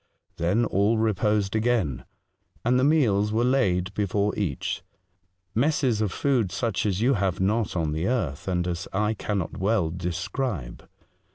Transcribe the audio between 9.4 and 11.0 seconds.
well describe.